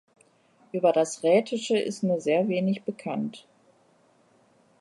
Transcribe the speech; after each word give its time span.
Über 0.71 0.93
das 0.93 1.21
Rätische 1.21 1.77
ist 1.77 2.01
nur 2.01 2.19
sehr 2.19 2.47
wenig 2.47 2.81
bekannt. 2.81 3.45